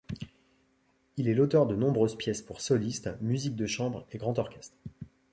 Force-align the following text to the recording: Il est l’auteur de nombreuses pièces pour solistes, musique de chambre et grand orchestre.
Il 1.15 1.29
est 1.29 1.35
l’auteur 1.35 1.67
de 1.67 1.75
nombreuses 1.75 2.17
pièces 2.17 2.41
pour 2.41 2.59
solistes, 2.59 3.11
musique 3.21 3.55
de 3.55 3.67
chambre 3.67 4.07
et 4.11 4.17
grand 4.17 4.39
orchestre. 4.39 4.75